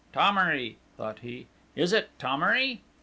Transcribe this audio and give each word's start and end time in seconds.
"Thomery!" 0.13 0.77
thought 0.97 1.19
he. 1.19 1.45
"Is 1.75 1.93
it 1.93 2.09
Thomery?" 2.17 2.81